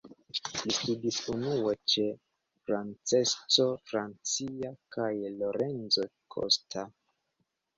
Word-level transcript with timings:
Li 0.61 0.71
studis 0.75 1.19
unue 1.33 1.73
ĉe 1.93 2.05
Francesco 2.69 3.67
Francia 3.91 4.73
kaj 4.97 5.11
Lorenzo 5.43 6.09
Costa. 6.37 6.89